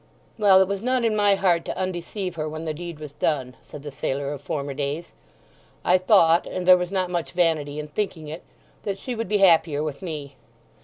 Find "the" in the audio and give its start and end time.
2.65-2.73, 3.83-3.91